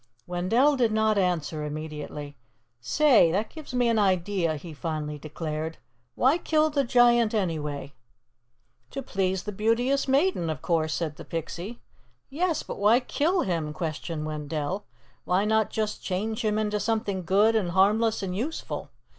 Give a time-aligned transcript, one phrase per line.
[0.25, 2.35] Wendell did not answer immediately.
[2.79, 5.77] "Say, that gives me an idea," he finally declared.
[6.15, 7.93] "Why kill the Giant, anyway?"
[8.89, 11.81] "To please the Beauteous Maiden, of course," said the Pixie.
[12.31, 14.85] "Yes, but why kill him?" questioned Wendell.
[15.23, 18.89] "Why not just change him into something good and harmless and useful.